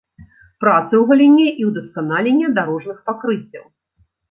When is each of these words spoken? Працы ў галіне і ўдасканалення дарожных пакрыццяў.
Працы 0.63 0.89
ў 1.01 1.03
галіне 1.11 1.45
і 1.61 1.67
ўдасканалення 1.69 2.51
дарожных 2.59 2.97
пакрыццяў. 3.13 3.65